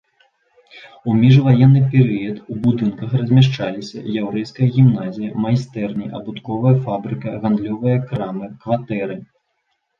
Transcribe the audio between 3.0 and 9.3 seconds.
размяшчаліся яўрэйская гімназія, майстэрні, абутковая фабрыка, гандлёвыя крамы, кватэры.